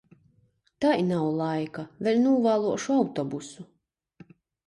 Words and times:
Tai 0.85 0.93
nav 1.09 1.25
laika, 1.41 1.83
vēļ 2.07 2.17
nūvāluošu 2.23 2.97
autobusu! 3.03 3.67